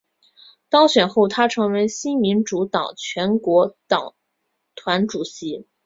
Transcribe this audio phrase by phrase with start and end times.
[0.67, 4.15] 当选后她成为新民主党全国党
[4.73, 5.67] 团主席。